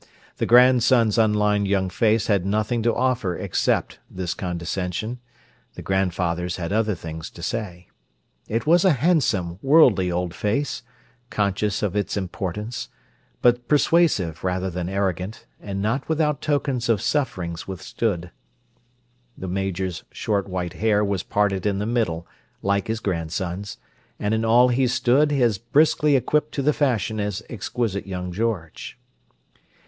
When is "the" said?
0.37-0.47, 5.75-5.83, 19.37-19.47, 21.77-21.85, 26.63-26.73